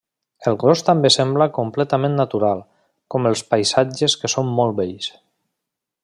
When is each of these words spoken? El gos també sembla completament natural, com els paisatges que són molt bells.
El 0.51 0.55
gos 0.61 0.81
també 0.85 1.11
sembla 1.15 1.47
completament 1.57 2.17
natural, 2.21 2.63
com 3.15 3.31
els 3.33 3.47
paisatges 3.53 4.19
que 4.23 4.35
són 4.35 4.53
molt 4.61 4.77
bells. 4.81 5.13